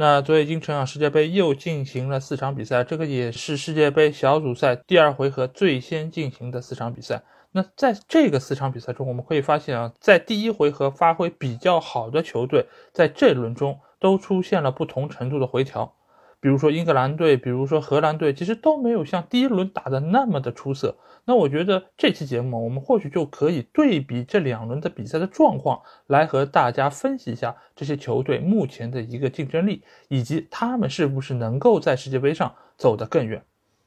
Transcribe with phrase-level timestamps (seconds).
[0.00, 7.24] 那昨夜今晨啊，世界杯又进行了四场比赛，这个也是世界杯小组赛第二回合最先进行的四场比赛。
[7.50, 15.96] 那在这个四场比赛中，我们可以发现啊，在第一回合发挥比较好的球队，在这轮中都出现了不同程度的回调。
[16.40, 20.96] 比如说英格兰队，比如说荷兰队，其实都没有像第一轮打的那么的出色。
[21.24, 33.42] 那我觉得这期节目，我们或许就可以对比这两轮的比赛的状况，来和大家分析一下这些球队目前的一个竞争力，以及他们是不是能够在世界杯上走得更远。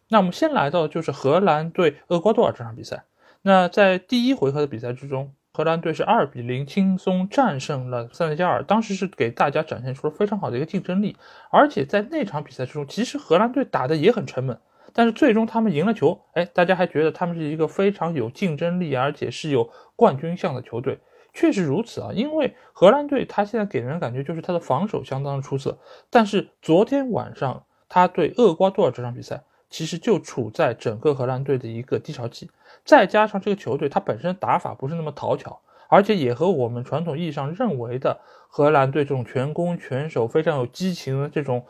[0.09, 3.05] 那我们先来到的就是荷兰对厄瓜多尔这场比赛。
[3.41, 5.33] 那在第一回合的比赛之中。
[5.53, 11.17] 荷兰队是二比零轻松战胜了塞内加尔，当时是给大家展现出了非常好的一个竞争力，
[11.49, 14.57] 而且在那场比赛之中，其实荷兰队打的也很沉闷，
[14.93, 20.99] 但是最终他们赢了球，哎，大家还觉得他们是一个非常有竞争力，而且是有冠军相的球队，
[21.33, 25.77] 确实如此啊，因为荷兰队他现在给人的感觉就是他的防守相当的出色，
[26.09, 29.43] 但是昨天晚上他对厄瓜多尔这场比赛。
[29.71, 32.51] 其实就处在整个荷兰队的一个低潮期，
[32.85, 41.65] 再加上这个球队它本身打法不是那么讨巧，而且也和我们传统意义上认为的荷兰队这种全攻全守、非常有激情的这种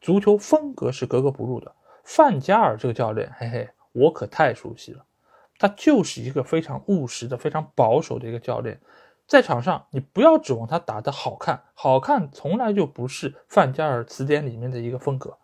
[0.00, 1.72] 足球风格是格格不入的。
[2.02, 5.04] 范加尔这个教练，嘿嘿，我可太熟悉了，
[5.58, 8.80] 他就是一个非常务实的、非常保守的一个教练。
[9.26, 15.38] 在场上，你不要指望他打得好看，好看从来就不是范加尔词典里面的一个风格。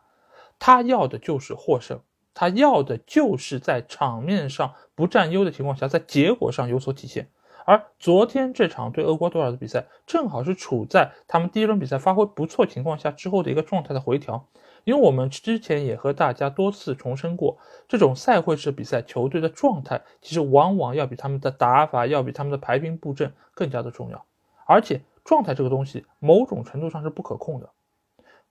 [0.60, 1.98] 他要的就是获胜，
[2.34, 7.28] 他要的就是在场面上不占优的情况下，在结果上有所体现。
[7.64, 14.46] 而昨天这场对厄瓜多尔的比赛，正好是处在他们第一轮比赛发挥不错情况下之后的一个状态的回调。
[14.84, 24.24] 因为我们之前也和大家多次重申过，这种赛会式比赛，球队的状态其实往往要比他们的打法，要比他们的排兵布阵更加的重要。
[24.66, 27.70] 而且状态这个东西，某种程度上是不可控的。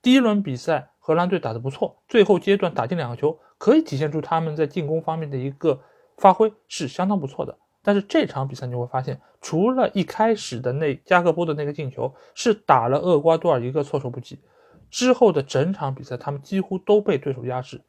[0.02, 0.90] 第一轮比赛。
[1.10, 5.80] 荷兰队打得不错，最后阶段打进两个球，可以体现出他们在进攻方面的一个
[6.18, 7.58] 发挥是相当不错的。
[7.82, 14.38] 但是这场比赛你会发现，除了一开始的那加克波的那个进球是打了厄瓜多尔一个措手不及，
[14.92, 17.82] 之后的整场比赛他们几乎都被对手压制。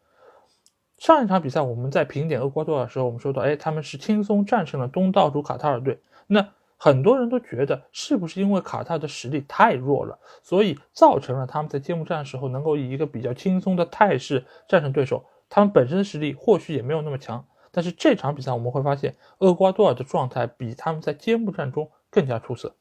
[0.96, 6.00] 上一场比赛我们在评点厄瓜多尔的时候，我们说到，哎，他们是轻松战胜了东道主卡塔尔队。
[6.26, 6.48] 那
[6.82, 15.22] 很多人都觉得，是不是因为卡塔尔的实力太弱了，所以造成了他们在揭幕战的时候能够以一个比较轻松的态势战胜对手？
[15.50, 22.74] 他们本身的实力或许也没有那么强，但是这场比赛我们会发现，厄瓜多尔的状态比他们在揭幕战中更加出色，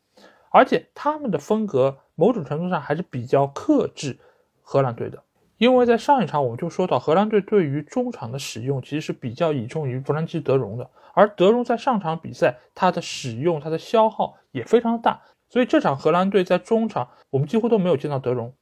[0.50, 4.18] 而且他们的风格某种程度上还是比较克制
[4.62, 5.22] 荷兰队的。
[5.60, 18.54] 因为在上一场我们就说到，荷兰队对于中场的使用其实是比较倚重于弗兰基·德容的，而德容在上场比赛他的使用他的消耗也非常大，所以这场荷兰队在中场我们几乎都没有见到德容。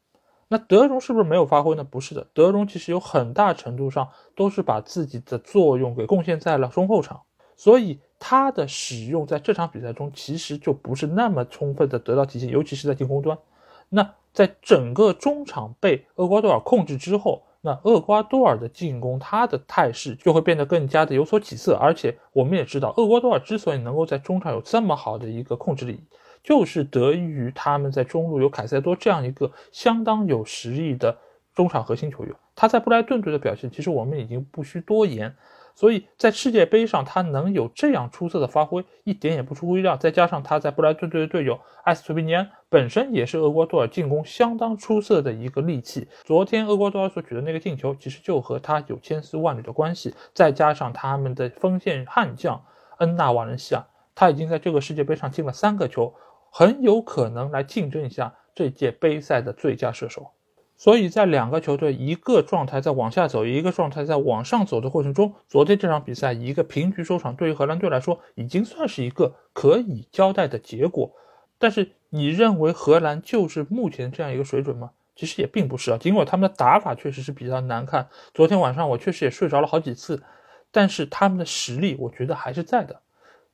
[0.47, 1.84] 那德容是不是没有发挥呢？
[1.84, 7.22] 不是的，德容其实有很大程度上都是把自己的作用给贡献在了中后场，
[7.56, 13.38] 所以他的使用在这场比赛中其实就不是那么充分的得到体现，尤其是在进攻端。
[13.90, 21.75] 那在整个中场被厄瓜多尔控制之后，那厄瓜多尔的进攻，他的态势就会变得更加的有所起色。
[21.75, 26.00] 而且我们也知道，厄瓜多尔之所以能够在中场有这么好的一个控制力，
[26.44, 31.18] 就是得益于他们在中路有凯塞多这样一个相当有实力的
[31.56, 32.36] 中场核心球员。
[32.56, 35.36] 他在布莱顿队的表现，其实我们已经不需多言。
[35.78, 39.96] 所以在世界杯上，他能有这样出色的发挥，一点也不出乎意料。
[39.96, 46.08] 再加上他在布莱顿队的队友埃斯图皮尼安本身也是厄瓜多尔进攻相当出色的一个利器。
[46.26, 50.16] 昨天厄瓜多尔所取得那个进球，其实就和他有千丝万缕的关系。
[50.34, 52.60] 再加上他们的锋线悍将
[52.98, 53.86] 恩纳瓦伦西亚，
[54.16, 56.12] 他已经在这个世界杯上进了三个球，
[56.50, 60.31] 很有可能来竞争一下这届杯赛的最佳射手。
[60.77, 71.12] 所以在两个球队一个状态在往下走，一个状态在往上走的过程中，昨天这场比赛一个平局收场，对于荷兰队来说已经算是一个可以交代的结果。
[71.57, 74.91] 但是你认为荷兰就是目前这样一个水准吗？
[75.15, 80.21] 其实也并不是啊，尽管他们的打法确实是比较难看，昨天晚上我确实也睡着了好几次，
[80.71, 83.01] 但是他们的实力我觉得还是在的。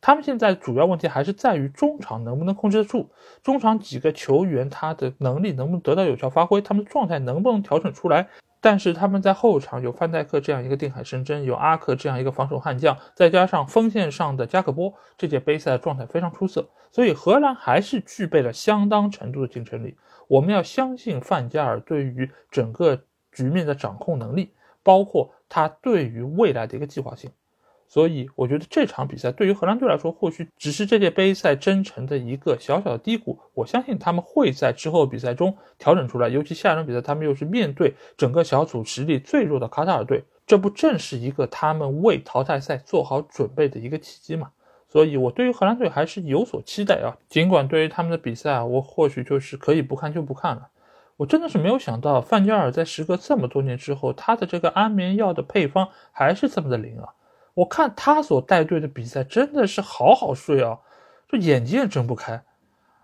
[0.05, 3.09] 他们现在主要问题还是在于中场能不能控制得住，
[3.41, 8.27] 中场几个球员他的能力能不能得到有效发挥，他们的状态能不能调整出来，
[8.59, 19.95] 但是他们在后场有范戴克这样一个定海神针，有阿克这样一个防守悍将，再加上锋线上的加克波，这届杯赛的状态非常出色，所以荷兰还是具备了相当程度的竞争力。
[20.27, 23.01] 我们要相信范加尔对于整个
[23.31, 24.51] 局面的掌控能力，
[24.83, 27.31] 包括他对于未来的一个计划性。
[27.94, 33.38] 所以我觉得这场比赛对于荷兰队来说，或许只是这届杯赛征程的一个小小的低谷。
[33.54, 44.50] 我相信他们会在之后比赛中调整出来，尤其下一轮比赛他们又是面对整个小组实力最弱的卡塔尔队，这不正是一个他们为淘汰赛做好准备的一个契机吗？
[44.90, 47.13] 所以，我对于荷兰队还是有所期待啊。
[47.30, 50.69] 尽管对于他们的比赛啊，我或许就是可以不看就不看了。
[51.18, 57.13] 我真的是没有想到，范加尔在时隔这么多年之后，他的这个安眠药的配方还是这么的灵啊。
[57.55, 60.79] 我看他所带队的比赛真的是好好睡啊，
[61.27, 62.44] 这眼睛也睁不开，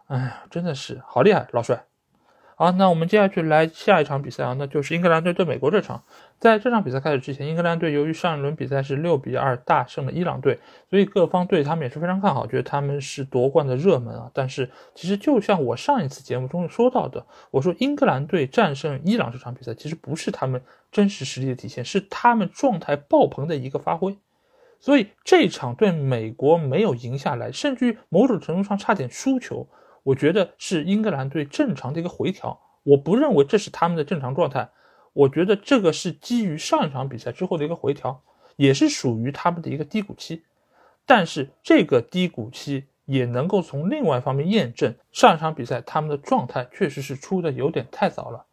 [0.07, 1.85] 哎呀，真的是好厉害，老帅。
[2.55, 6.03] 好，那我们接下去来下一场比赛啊，那就是英格兰队对美国这场。
[6.39, 10.59] 在这场比赛开始之前，英格兰队由于上一轮比赛是六比二大胜了伊朗队，
[10.89, 14.29] 所以各方对他们也是非常看好，觉得他们是夺冠的热门啊。
[14.33, 20.61] 但是其实就像我上一次节目中说到的，我说英格兰队战胜伊朗这场比赛其实不是他们
[20.91, 24.17] 真实实力的体现，是他们状态爆棚的一个发挥。
[24.79, 29.67] 所以这场对美国没有赢下来，甚至于某种程度上差点输球，
[30.03, 32.59] 我觉得是英格兰队正常的一个回调。
[32.83, 34.69] 我不认为这是他们的正常状态，
[35.11, 38.23] 我觉得这个是基于上一场比赛之后的一个回调，
[38.55, 40.43] 也是属于他们的一个低谷期。
[41.05, 48.45] 但是这个低谷期也能够从另外一方面验证，上一场比赛他们的状态确实是出的有点太早了。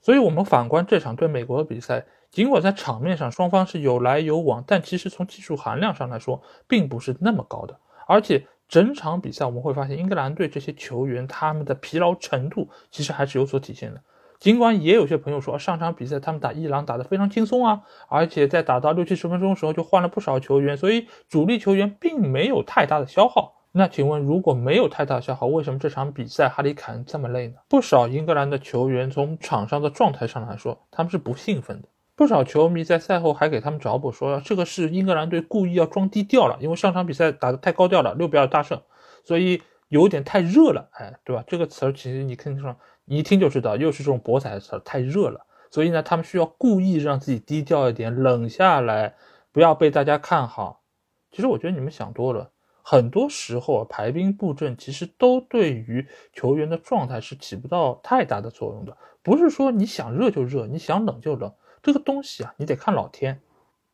[0.00, 2.06] 所以，我们反观这场对美国的比赛。
[2.30, 7.76] 尽管在场面上双方是有来有往，但其实从技术含量上来说，并不是那么高的。
[8.06, 14.00] 而且整场比赛我们会发现，英格兰队这些球员他们的疲劳程度其实还是有所体现的。
[14.38, 23.59] 尽管也有些朋友说，上场比赛他们打伊朗打得非常轻松啊，而且在打到六七十分钟的时候就换了不少球员，所以主力球员并没有太大的消耗。
[23.72, 27.54] 那请问，如果没有太大消耗，为什么这场比赛哈里凯恩这么累呢？
[27.68, 31.88] 不少英格兰的球员从场上的状态上来说，他们是不兴奋的。
[32.16, 38.82] 不少球迷在赛后还给他们找补，说这个是英格兰队故意要装低调了，因为上场比赛打得太高调了，六比二大胜，
[39.24, 41.44] 所以有点太热了，哎，对吧？
[41.46, 45.46] 这个词儿其实你听上，你一听就知道，又是这种博彩的词儿，太热了。
[45.70, 49.14] 所以呢，他们需要故意让自己低调一点，冷下来，
[49.52, 50.82] 不要被大家看好。
[51.30, 52.50] 其实我觉得你们想多了，
[52.90, 61.52] 很多时候啊排兵布阵其实都对于球员的状态是起不到太大的作用的，不是说你想热就热，你想冷就冷。
[61.84, 63.40] 这个东西啊，你得看老天。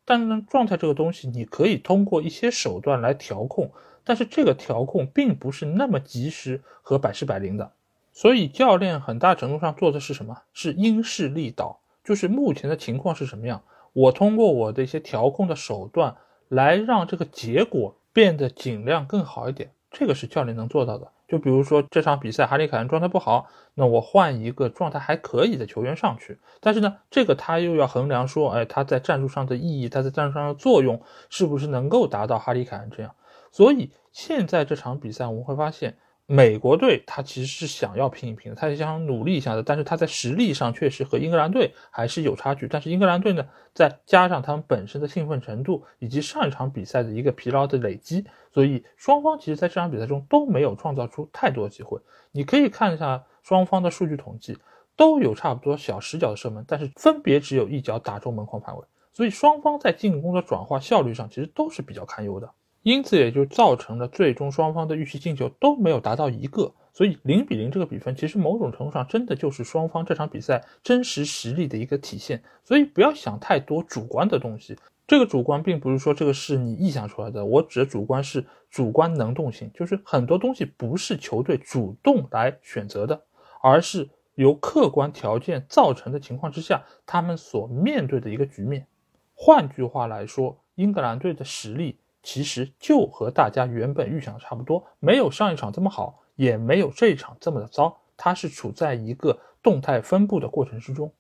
[0.07, 3.71] 但呢，状态这个东西，你可以通过一些手段来调控，
[4.03, 7.71] 但是这个调控并不是那么及时和百试百灵的。
[8.15, 10.39] 所以教练很大程度上做的是什么？
[10.55, 13.63] 是因势利导，就是目前的情况是什么样，
[13.93, 16.17] 我通过我的一些调控的手段
[16.49, 19.71] 来让这个结果变得尽量更好一点。
[19.91, 21.13] 这个是教练能做到的。
[21.29, 26.39] 就比如说这场比赛，哈里凯恩状态不好，那我换一个状态还可以的球员上去。
[26.59, 33.15] 但是呢，这个他又要衡量说，哎，他在战术上的意义，他在战术上的作用，是不是能够达到哈里凯恩这样？
[33.53, 35.99] 所以现在这场比赛，我们会发现。
[36.29, 42.67] 美国队他其实是想要拼一拼，他也想努力一下的，但是他在实力上确实和英格兰队还是有差距。
[42.67, 52.01] 但是英格兰队呢，再加上他们本身的兴奋程度以及上一场比赛的一个疲劳的累积，所以双方其实在这场比赛中都没有创造出太多机会。
[52.33, 54.59] 你可以看一下双方的数据统计，
[54.97, 62.51] 都有差不多小十脚的射门，但是分别只有一脚打中门框范围，所以双方在进攻的转化效率上其实都是比较堪忧的。
[62.87, 72.41] 因此，也就造成了最终双方的预期进球都没有达到一个，所以零比零这个比分其实某种程度上真的就是双方这场比赛真实实力的一个体现。
[72.63, 83.21] 所以不要想太多主观的东西，这个主观并不是说这个是你臆想出来的，我指的主观是主观能动性，就是很多东西不是球队主动来选择的，
[83.61, 88.87] 而是由客观条件造成的情况之下，他们所面对的一个局面。
[89.35, 91.99] 换句话来说，英格兰队的实力。
[92.27, 97.97] 其实就和大家原本预想的差不多，没有上一场这么好，也没有这一场这么的糟。
[98.17, 101.13] 它是处在一个动态分布的过程之中。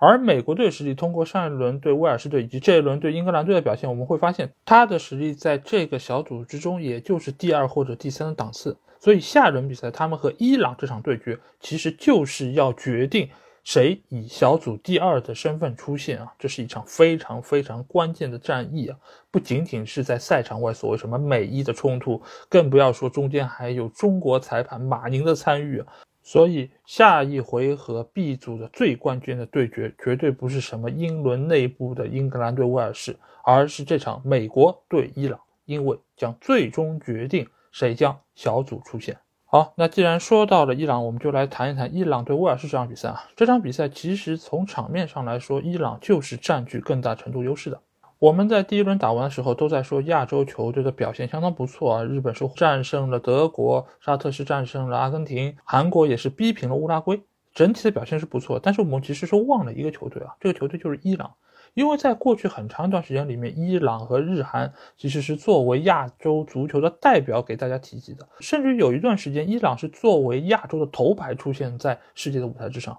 [0.00, 8.76] 而美国队实力，通过上一轮对威尔士队以及这一轮对英格兰队的表现，我们会发现他的实力在这个小组之中，也就是第二或者第三的档次。
[8.98, 13.28] 所以下一轮比赛，他们和伊朗这场对决，其实就是要决定。
[13.68, 16.32] 谁以小组第二的身份出现啊？
[16.38, 18.96] 这是一场非常非常关键的战役啊！
[19.30, 25.86] 不仅仅是在赛场外所谓什么美伊的冲突，更不要说中间还有中国裁判马宁的参与啊！
[26.22, 39.14] 所以下一回合 B 组的最关键的对决，绝对不是什么英伦内部的英格兰对威尔士，而是这场美国对伊朗，因为将最终决定谁将小组出线。
[39.50, 43.24] 好，那既然说到了伊朗，我们就来谈一谈伊朗对威尔士这场比赛啊。
[43.34, 47.80] 这场比赛其实从场面上来说，伊朗就是占据更大程度优势的。
[48.18, 57.22] 我们在第一轮打完的时候都在说亚洲球队的表现相当不错啊，日本是战胜了德国，沙特是战胜了阿根廷，韩国也是逼平了乌拉圭，
[57.54, 58.60] 整体的表现是不错。
[58.62, 61.32] 但是我们其实是忘了一个球队啊，这个球队就是伊朗，
[61.78, 72.98] 因为在过去很长一段时间里面，伊朗和日韩其实是作为亚洲足球的代表给大家提及的，甚至有一段时间，伊朗是作为亚洲的头牌出现在世界的舞台之上，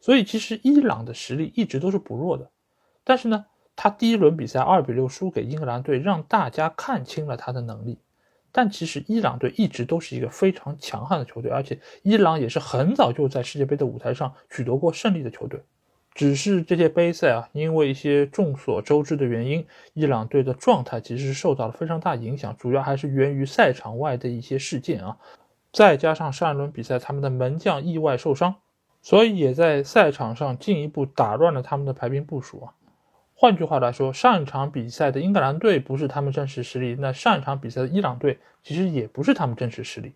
[0.00, 2.50] 所以其实伊朗的实力一直都是不弱的，
[3.04, 3.46] 但是呢。
[3.82, 7.98] 他第一轮比赛二比六输给英格兰队，让大家看清了他的能力。
[8.52, 15.62] 但其实伊朗队一直都是一个非常强悍的球队，而且伊朗也是很早就在世界杯的舞台上取得过胜利的球队。
[16.12, 19.64] 只是这些杯赛啊，因为一些众所周知的原因，
[19.94, 25.16] 伊朗队的状态其实是受到了非常大影响，主要还是源于赛场外的一些事件啊。
[25.72, 28.56] 再加上上一轮比赛他们的门将意外受伤，
[29.00, 32.74] 所以也在赛场上进一步打乱了他们的排兵部署啊。
[33.34, 40.12] 换句话来说，上一场比赛的英格兰队不是他们真实实力，那上一场比赛的伊朗队其实也不是他们真实实力。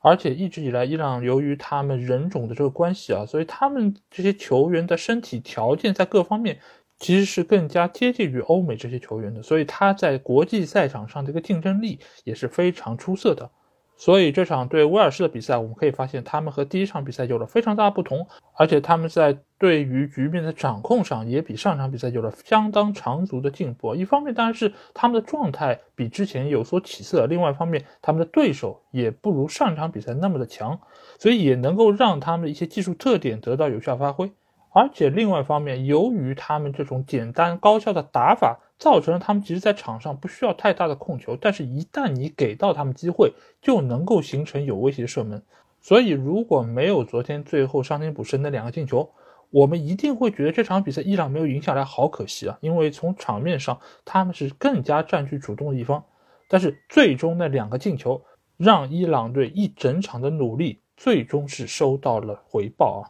[0.00, 6.58] 而且一直以来，伊朗由于他们人种的这个关系啊，所以他们这些球员的身体条件在各方面
[6.98, 13.50] 其实是更加接近于欧美这些球员的，所以他在国际赛场上的一个竞争力也是非常出色的。
[13.96, 23.94] 所以这场对威尔士的比赛，我们可以发现他们和第一场比赛有了非常大的不同，而且他们在对于局面的掌控上也比上场比赛有了相当长足的进步。
[23.94, 30.80] 一方面当然是他们的状态比之前有所起色，另外一方面他们的对手也不如上场比赛那么的强，
[31.18, 34.32] 所以也能够让他们的一些技术特点得到有效发挥。
[34.72, 38.58] 而且另外一方面，由于他们这种简单高效的打法。
[38.80, 45.42] 造成了他们其实，在场上不需要太大的控球，但是一旦你给到他们机会，就能够形成有威胁的射门。
[45.82, 49.10] 所以，如果没有昨天最后伤停补时那两个进球，
[49.50, 52.56] 我们一定会觉得这场比赛伊朗没有赢下来，好可惜啊！
[52.60, 56.04] 因为从场面上他们是更加占据主动的一方，
[56.48, 58.22] 但是最终那两个进球
[58.56, 63.02] 让伊朗队一整场的努力最终是收到了回报啊。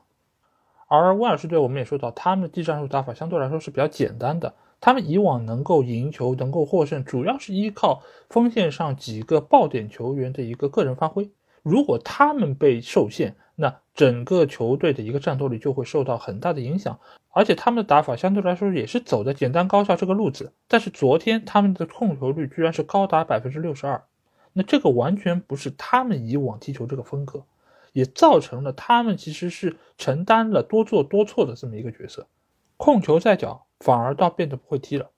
[0.88, 4.54] 而威尔士队，我们也说到，他们的技战术打法相对来说是比较简单的。
[4.80, 11.30] 他们以往能够赢球、能够获胜，主要是依靠锋线上几个爆点球员的一个个人发挥。
[11.62, 16.98] 如果他们被受限，那整个球队的一个战斗力就会受到很大的影响。
[17.30, 20.52] 而且他们的打法相对来说也是走的简单高效这个路子。
[20.66, 24.02] 但是昨天他们的控球率居然是高达百分之六十二，
[24.52, 27.44] 那这个完全不是他们以往踢球这个风格，
[27.92, 32.26] 也造成了他们其实是承担了多做多错的这么一个角色。
[32.76, 33.66] 控球在脚。
[33.82, 35.08] 反而倒变得不会踢了，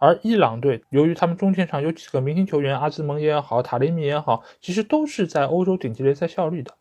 [0.00, 6.72] 而伊朗队由于他们中线上有几个明星球员，阿兹蒙也好，塔雷米也好，其实都是在欧洲顶级联赛效力的，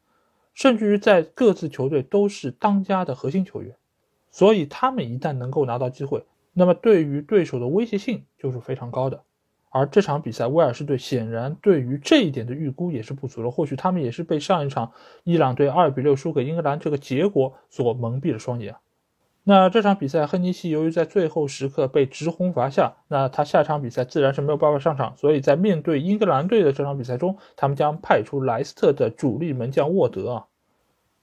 [0.53, 3.75] 甚至于在各自球队都是当家的核心球员，
[4.31, 6.23] 所以他们一旦能够拿到机会，
[6.53, 9.21] 那么对于对手的威胁性就是非常高的。
[9.69, 14.93] 而这场比赛，威尔士队显然对于这一点的预估也是不足了，或许他们也是被上一场
[15.25, 18.77] 伊朗队二比六输给英格兰这个结果所蒙蔽了双眼。
[19.49, 30.45] 那这场比赛，亨尼西由于在最后时刻被直红罚下，那他下场比赛自然是没有办法上场，所以在面对英格兰队的这场比赛中，他们将派出莱斯特的主力门将沃德啊。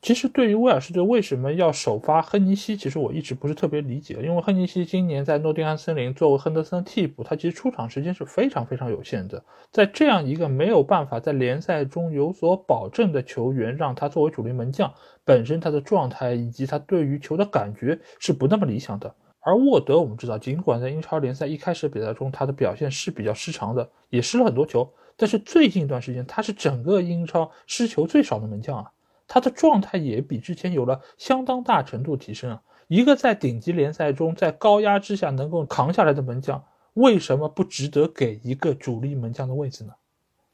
[0.02, 4.14] 其实，对于威尔士队为什么要首发亨尼西，其实我一直不是特别理解。
[4.22, 9.42] 因为亨尼西今年在诺丁汉森林作为亨德森替补，他其实出场时间是非常非常有限的。
[9.72, 14.92] 在这样一个没有办法在联赛中有所保证的球员，让他作为主力门将，
[15.24, 19.12] 本身他的状态以及他对于球的感觉是不那么理想的。
[19.40, 28.92] 而沃德，我们知道，尽管在英超联赛一开始比赛中他的表现是比较失常的，也失了很多球，但是最近一段时间他是整个英超失球最少的门将啊。
[29.28, 32.62] 他的状态也比之前有了相当大程度提升啊！
[32.88, 36.64] 一个在顶级联赛中在高压之下能够扛下来的门将，
[36.95, 39.92] 为什么不值得给一个主力门将的位置呢？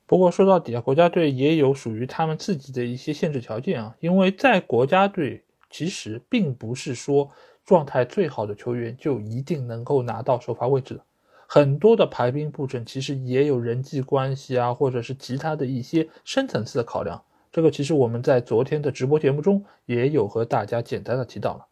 [0.06, 7.30] 不过说到底啊，国家队也有属于他们自己的一些限制条件啊，因为在国家队其实并不是说
[7.64, 11.04] 状态最好的球员就一定能够拿到首发位置的，
[11.46, 17.22] 很多的排兵布阵其实也有人际关系啊，或者是其他的一些深层次的考量。
[17.52, 21.66] 这个其实我们在昨天的直播节目中也有和大家简单的提到了，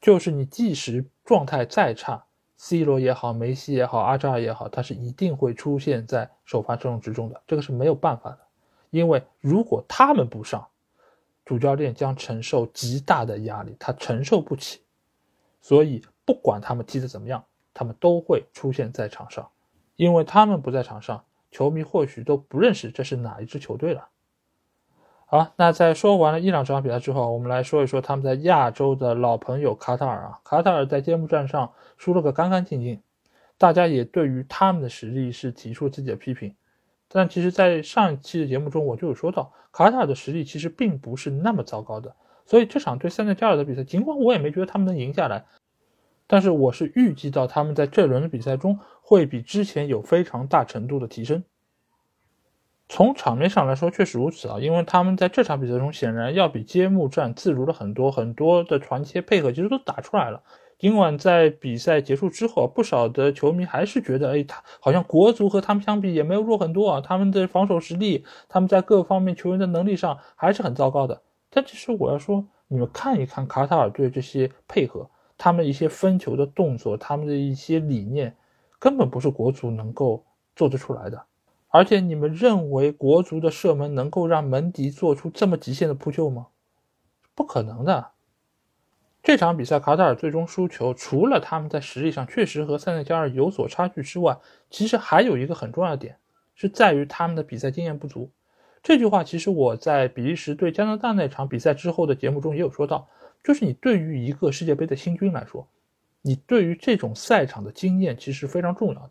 [0.00, 2.24] 就是你即使状态再差
[2.56, 8.38] ，C 罗也好，梅西也好，阿扎尔也好，他是一定会出现在首发阵容之中的，这个是没有办法的，
[8.88, 10.66] 因为如果他们不上，
[11.44, 14.80] 主教练将承受极大的压力，他承受不起。
[15.60, 17.44] 所以，不管他们踢得怎么样，
[17.74, 19.46] 他们都会出现在场上，
[19.96, 24.08] 因为他们不在场上，球迷或许都不认识这是哪一支球队了。
[25.32, 30.40] 好，那在说完了伊朗这场比赛之后，我们来说一说他们在亚洲的老朋友卡塔尔啊。
[30.42, 33.00] 卡塔尔在揭幕战上输了个干干净净，
[33.56, 36.52] 大家也对于他们的实力是提出自己的批评。
[37.06, 42.12] 但其实，在上一期的节目中，我就有说到，卡塔尔的实力其实并不是那么糟糕的。
[42.44, 45.44] 所以这场对塞内加尔的比赛，尽管我也没觉得他们能赢下来，
[46.26, 51.44] 但是我是预计到他们在这轮的比赛中会比之前有非常大程度的提升。
[52.92, 60.42] 从场面上来说，确实如此啊，因为他们在这场比赛中显然要比揭幕战自如了很多，很多的传切配合其实都打出来了。
[60.76, 71.22] 尽管在比赛结束之后，不少的球迷还是觉得，哎，他好像国足和他们相比也没有弱很多啊，他们的防守实力，他们在各方面球员的能力上还是很糟糕的。
[71.48, 78.34] 但其实我要说，你们看一看卡塔尔队这些配合，他们一些分球的动作，他们的一些理念，
[78.80, 80.24] 根本不是国足能够
[80.56, 81.22] 做得出来的。
[81.70, 86.48] 而且你们认为国足的射门能够让门迪做出这么极限的扑救吗？
[87.34, 88.10] 不可能的。
[89.22, 94.38] 这场比赛卡塔尔最终输球，除了他们在实力上确实和塞内加尔有所差距之外，
[94.70, 96.16] 其实还有一个很重要的点，
[96.54, 98.30] 是在于他们的比赛经验不足。
[98.82, 103.06] 这句话其实我在比利时对加拿大那场比赛之后的节目中也有说到，
[103.44, 105.68] 就是你对于一个世界杯的新军来说，
[106.22, 109.10] 你对于这种赛场的经验其实非常重要的。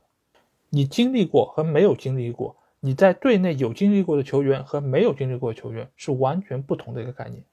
[0.70, 7.44] 你经历过和没有经历过，你在队内有经历过的球员和没有经历过的球员是完全不同的一个概念。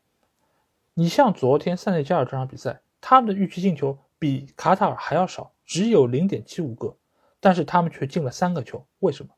[0.95, 6.97] 你像昨天塞内加尔这场比赛，他们的预期进球比卡塔尔还要少，只有零点七五个，
[7.41, 9.31] 但是他们却进了三个球，为什么？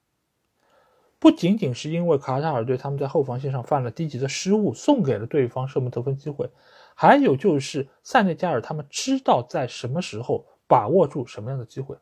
[1.20, 6.48] 不仅仅是因为卡塔尔队他们在后防线上犯了低级的失误，送给了对方射门得分机会，
[6.94, 11.96] 还有就是塞内加尔他们知道在什么时候把握住什么样的机会。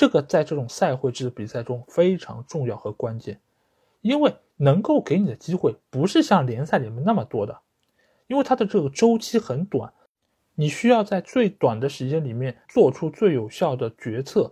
[0.00, 3.38] 这个在这种赛会制的比赛中非常重要和关键，
[4.00, 7.60] 因为能够给你的机会不是像联赛里面那么多的，
[8.26, 9.92] 因为它的这个周期很短，
[10.54, 14.50] 你需要在最短的时间里面做出最有效的决策，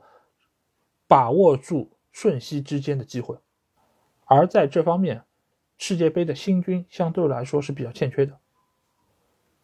[1.07, 3.35] 把握住瞬息之间的机会，
[4.27, 5.23] 而在这方面，
[5.79, 8.39] 世界杯的新军相对来说是比较欠缺的。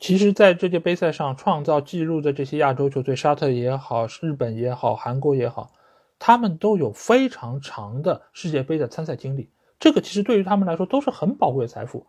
[0.07, 5.73] 其实，在这届杯赛上创造纪录的这些亚洲球队，沙特也好，日本也好，韩国也好，
[6.19, 9.49] 他们都有非常长的世界杯的参赛经历。
[9.81, 12.07] 这个其实对于他们来说都是很宝贵的财富。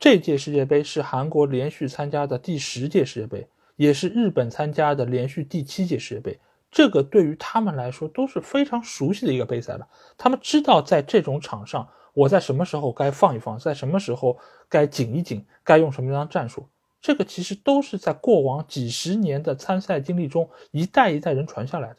[0.00, 6.40] 这届世界杯是韩国连续参加的第十届世界杯，也是日本参加的连续第七届世界杯。
[6.70, 9.86] 这个对于他们来说都是非常熟悉的一个杯赛了。
[10.16, 11.86] 他们知道在这种场上。
[12.18, 14.36] 我在什么时候该放一放，在什么时候
[14.68, 16.66] 该紧一紧，该用什么样的战术？
[17.00, 21.98] 这个其实都是在过往几十年的参赛经历中一代一代人传下来的。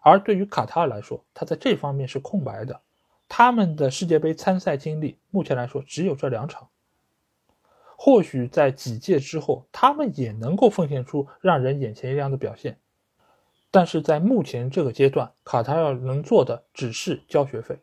[0.00, 2.80] 而对于卡塔尔来说，他在这方面是空白的。
[3.28, 6.66] 他们的世界杯参赛经历目前来说只有这两场。
[7.96, 12.76] 或许在几届之后，他们也能够奉献出让人眼前一亮的表现。
[13.70, 17.78] 但是在目前这个阶段，卡塔尔能做的只是交学费。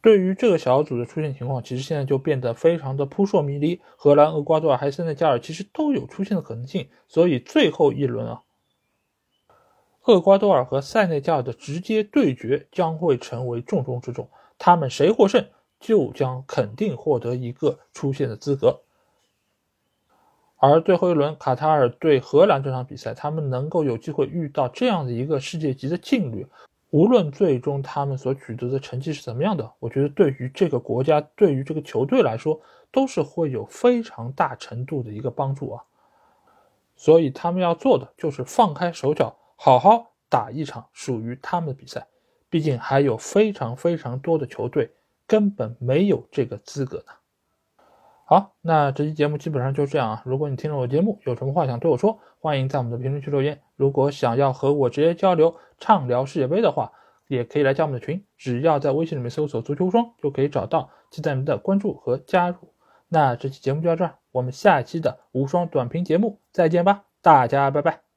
[0.00, 3.80] 对于这个小组的出现情况，其实现在就变得非常的扑朔迷离。
[3.96, 6.88] 荷兰、厄瓜多尔还有塞内加尔，其实都有出现的可能性。
[7.08, 8.42] 所以最后一轮啊，
[10.04, 14.30] 厄瓜多尔和塞内加尔的直接对决将会成为重中之重。
[14.56, 15.46] 他们谁获胜，
[15.80, 18.80] 就将肯定获得一个出线的资格。
[20.56, 26.46] 而最后一轮卡塔尔对荷兰这场比赛，他们能够有机会遇到这样的一个世界级的劲旅。
[26.90, 35.84] 无论最终他们所取得的成绩是怎么样的，我觉得对于这个国家、对于这个球队来说，都是会有非常大程度的一个帮助啊。
[36.96, 42.06] 所以他们要做的就是放开手脚，好好打一场属于他们的比赛。
[42.50, 44.90] 毕竟还有非常非常多的球队
[45.26, 47.12] 根本没有这个资格呢。
[48.24, 50.22] 好，那这期节目基本上就这样啊。
[50.24, 53.60] 如果你听了我节目，有什么话想对我说，欢迎在我们的评论区留言。
[53.76, 56.92] 如果想要和我直接交流、畅聊世界杯的话，
[57.26, 62.56] 也可以来加我们的群，只要在微信里面搜索“足球无双”就可以找到，期待您的关注和加入。
[63.08, 68.07] 那这期节目就到这儿，我们下期的无双短评节目再见吧，大家拜拜。